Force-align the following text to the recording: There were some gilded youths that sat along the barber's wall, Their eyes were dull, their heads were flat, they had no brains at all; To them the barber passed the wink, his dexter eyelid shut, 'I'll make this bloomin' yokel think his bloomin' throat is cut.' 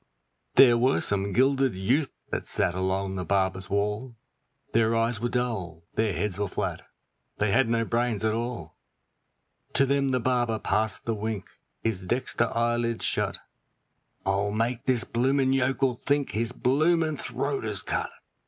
There 0.55 0.79
were 0.79 0.99
some 0.99 1.31
gilded 1.31 1.75
youths 1.75 2.11
that 2.31 2.47
sat 2.47 2.73
along 2.73 3.13
the 3.13 3.23
barber's 3.23 3.69
wall, 3.69 4.15
Their 4.73 4.95
eyes 4.95 5.19
were 5.19 5.29
dull, 5.29 5.83
their 5.93 6.11
heads 6.11 6.39
were 6.39 6.47
flat, 6.47 6.81
they 7.37 7.51
had 7.51 7.69
no 7.69 7.85
brains 7.85 8.25
at 8.25 8.33
all; 8.33 8.79
To 9.73 9.85
them 9.85 10.09
the 10.09 10.19
barber 10.19 10.57
passed 10.57 11.05
the 11.05 11.13
wink, 11.13 11.51
his 11.83 12.07
dexter 12.07 12.49
eyelid 12.57 13.03
shut, 13.03 13.37
'I'll 14.25 14.49
make 14.49 14.85
this 14.87 15.03
bloomin' 15.03 15.53
yokel 15.53 16.01
think 16.03 16.31
his 16.31 16.51
bloomin' 16.51 17.15
throat 17.15 17.63
is 17.63 17.83
cut.' 17.83 18.09